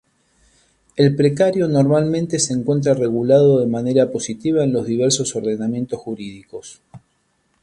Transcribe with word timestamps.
El 0.95 1.15
precario 1.15 1.67
normalmente 1.67 2.39
se 2.39 2.53
encuentra 2.53 2.95
regulado 2.95 3.59
de 3.59 3.67
manera 3.67 4.09
positiva 4.11 4.63
en 4.63 4.73
los 4.73 4.87
diversos 4.87 5.35
ordenamientos 5.35 5.99
jurídicos. 5.99 6.81